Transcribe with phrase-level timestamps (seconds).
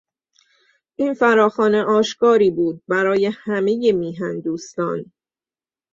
[0.95, 5.11] این فراخوان آشکاری بود برای همهی میهن دوستان.